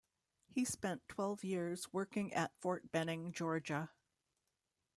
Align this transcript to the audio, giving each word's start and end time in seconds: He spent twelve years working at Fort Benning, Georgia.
He 0.47 0.65
spent 0.65 1.07
twelve 1.07 1.43
years 1.43 1.93
working 1.93 2.33
at 2.33 2.59
Fort 2.59 2.91
Benning, 2.91 3.31
Georgia. 3.33 3.91